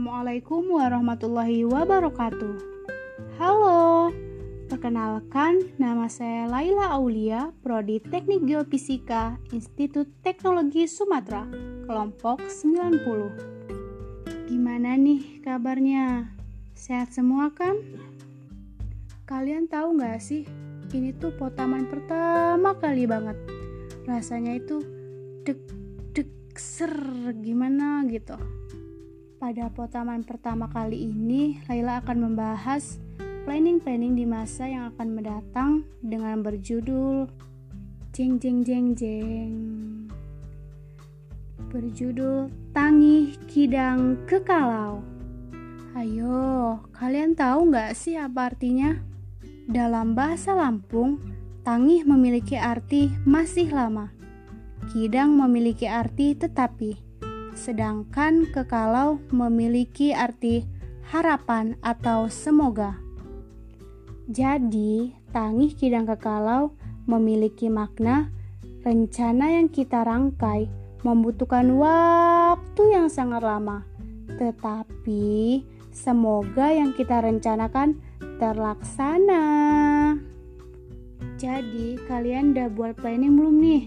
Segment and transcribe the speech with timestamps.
[0.00, 2.56] Assalamualaikum warahmatullahi wabarakatuh.
[3.36, 4.08] Halo,
[4.72, 11.44] perkenalkan nama saya Laila Aulia, Prodi Teknik Geofisika, Institut Teknologi Sumatera,
[11.84, 14.48] kelompok 90.
[14.48, 16.32] Gimana nih kabarnya?
[16.72, 17.76] Sehat semua kan?
[19.28, 20.48] Kalian tahu nggak sih,
[20.96, 23.36] ini tuh potaman pertama kali banget.
[24.08, 24.80] Rasanya itu
[25.44, 25.60] dek
[26.16, 26.88] dek ser
[27.44, 28.40] gimana gitu.
[29.40, 33.00] Pada potaman pertama kali ini, Laila akan membahas
[33.48, 37.24] planning-planning di masa yang akan mendatang dengan berjudul
[38.12, 39.54] Jeng Jeng Jeng Jeng.
[41.72, 45.00] Berjudul Tangih Kidang Kekalau.
[45.96, 48.92] Ayo, kalian tahu nggak sih apa artinya?
[49.64, 51.16] Dalam bahasa Lampung,
[51.64, 54.12] tangih memiliki arti masih lama.
[54.92, 57.09] Kidang memiliki arti tetapi
[57.60, 60.64] sedangkan kekalau memiliki arti
[61.12, 62.96] harapan atau semoga.
[64.32, 66.72] Jadi, tangih kidang kekalau
[67.04, 68.32] memiliki makna
[68.80, 70.72] rencana yang kita rangkai
[71.04, 73.84] membutuhkan waktu yang sangat lama.
[74.40, 75.60] Tetapi,
[75.92, 78.00] semoga yang kita rencanakan
[78.40, 79.44] terlaksana.
[81.36, 83.82] Jadi, kalian udah buat planning belum nih?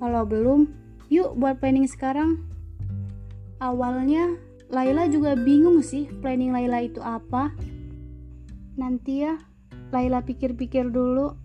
[0.00, 0.72] Kalau belum,
[1.12, 2.49] yuk buat planning sekarang
[3.60, 4.40] awalnya
[4.72, 7.52] Laila juga bingung sih planning Laila itu apa.
[8.80, 9.36] Nanti ya,
[9.92, 11.36] Laila pikir-pikir dulu.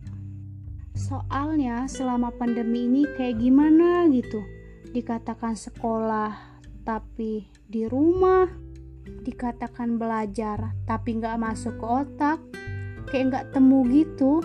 [0.95, 4.39] Soalnya selama pandemi ini kayak gimana gitu.
[4.95, 8.47] Dikatakan sekolah, tapi di rumah.
[9.05, 12.39] Dikatakan belajar, tapi nggak masuk ke otak.
[13.09, 14.39] Kayak nggak temu gitu.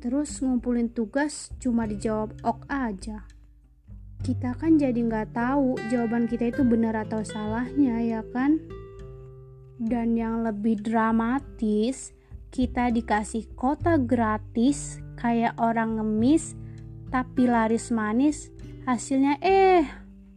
[0.00, 3.37] Terus ngumpulin tugas cuma dijawab ok aja
[4.22, 8.58] kita kan jadi nggak tahu jawaban kita itu benar atau salahnya ya kan?
[9.78, 12.10] Dan yang lebih dramatis
[12.50, 16.58] kita dikasih kota gratis kayak orang ngemis
[17.08, 18.50] tapi laris manis
[18.88, 19.86] hasilnya eh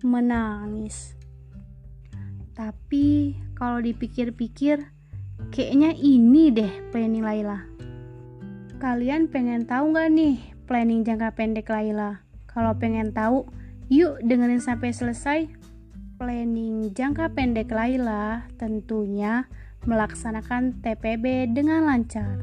[0.06, 1.17] menangis.
[2.53, 4.85] Tapi kalau dipikir-pikir
[5.50, 7.66] kayaknya ini deh planning Laila.
[8.77, 10.35] Kalian pengen tahu nggak nih
[10.69, 12.22] planning jangka pendek Laila?
[12.45, 13.47] Kalau pengen tahu
[13.91, 15.40] Yuk dengerin sampai selesai.
[16.16, 19.52] Planning jangka pendek Laila tentunya
[19.84, 22.40] melaksanakan TPB dengan lancar.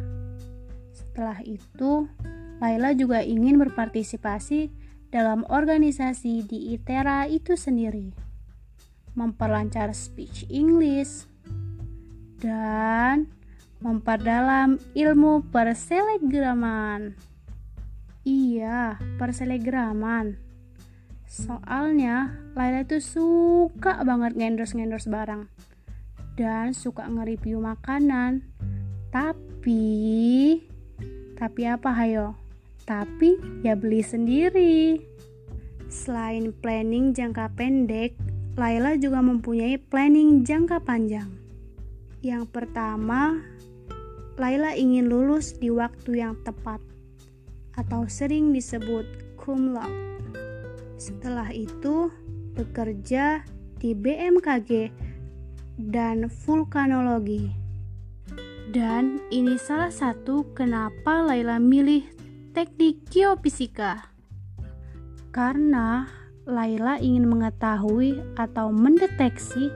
[0.92, 2.04] Setelah itu,
[2.60, 4.68] Laila juga ingin berpartisipasi
[5.08, 8.12] dalam organisasi di ITERA itu sendiri.
[9.16, 11.24] Memperlancar speech English
[12.44, 13.24] dan
[13.80, 17.16] memperdalam ilmu perselegraman.
[18.28, 20.47] Iya, perselegraman
[21.28, 25.44] Soalnya Laila itu suka banget ngendorse-ngendorse barang
[26.40, 28.48] dan suka nge-review makanan.
[29.12, 29.84] Tapi
[31.36, 32.32] tapi apa hayo?
[32.88, 35.04] Tapi ya beli sendiri.
[35.92, 38.16] Selain planning jangka pendek,
[38.56, 41.28] Laila juga mempunyai planning jangka panjang.
[42.24, 43.44] Yang pertama,
[44.40, 46.80] Laila ingin lulus di waktu yang tepat
[47.76, 49.04] atau sering disebut
[49.36, 50.47] cum laude.
[50.98, 52.10] Setelah itu,
[52.58, 53.46] bekerja
[53.78, 54.90] di BMKG
[55.78, 57.54] dan vulkanologi.
[58.68, 62.02] Dan ini salah satu kenapa Laila milih
[62.52, 64.10] teknik geofisika.
[65.30, 66.10] Karena
[66.44, 69.70] Laila ingin mengetahui atau mendeteksi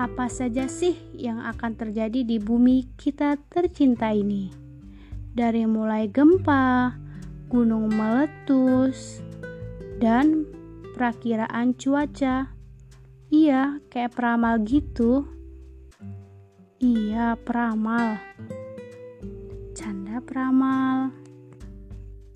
[0.00, 4.48] apa saja sih yang akan terjadi di bumi kita tercinta ini.
[5.36, 6.96] Dari mulai gempa,
[7.52, 9.20] gunung meletus,
[10.00, 10.48] dan
[10.92, 12.52] Perakiraan cuaca.
[13.32, 15.24] Iya, kayak peramal gitu.
[16.82, 18.20] Iya, peramal.
[19.72, 21.14] Canda peramal.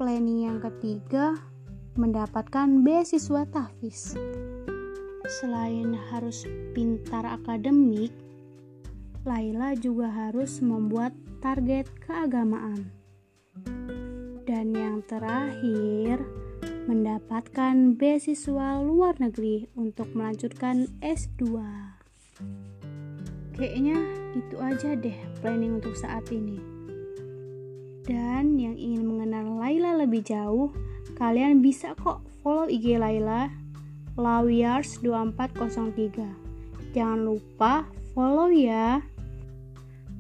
[0.01, 1.37] Planning yang ketiga,
[1.97, 4.17] mendapatkan beasiswa tahfiz.
[5.27, 8.15] Selain harus pintar akademik,
[9.27, 11.11] Laila juga harus membuat
[11.43, 12.89] target keagamaan.
[14.47, 16.23] Dan yang terakhir,
[16.87, 21.59] mendapatkan beasiswa luar negeri untuk melanjutkan S2.
[23.59, 23.99] Kayaknya
[24.39, 26.63] itu aja deh planning untuk saat ini.
[28.07, 30.71] Dan yang ingin mengenal Laila lebih jauh,
[31.19, 33.51] kalian bisa kok follow IG Laila
[34.15, 36.23] lawiars2403.
[36.95, 37.83] Jangan lupa
[38.15, 39.03] follow ya.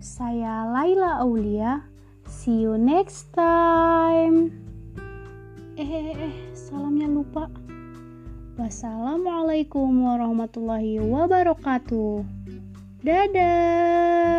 [0.02, 1.86] Saya Laila Aulia.
[2.26, 4.75] See you next time.
[7.26, 7.50] Lupa.
[8.56, 12.22] Wassalamualaikum warahmatullahi wabarakatuh.
[13.02, 14.35] Dadah.